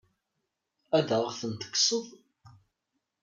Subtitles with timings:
[0.97, 2.05] Ad aɣ-tent-tekkseḍ?